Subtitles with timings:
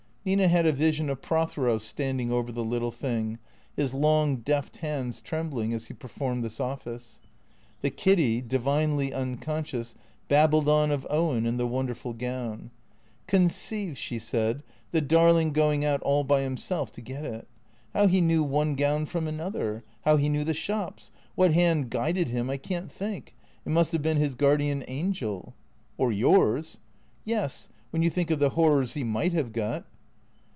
[0.23, 3.39] Nina had a vision of Prothero standing over the little thing,
[3.75, 7.17] his long deft hands trembling as he performed this office.
[7.81, 9.95] The Kiddy, divinely unconscious,
[10.27, 12.69] babbled on of Owen and the wonderful gown."
[13.25, 14.61] Conceive," she said,"
[14.91, 17.47] the darling going out all by himself to get it!
[17.91, 22.27] How he knew one gown from another— how he knew the shops— what hand guided
[22.27, 23.33] him— I can't think.
[23.65, 25.55] It must have been his guardian angel.""
[25.97, 26.77] Or yours.""
[27.25, 29.87] Yes— when you think of the horrors he might have got."